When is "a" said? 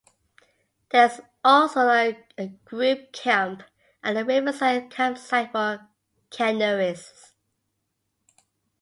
1.87-2.15, 4.17-4.25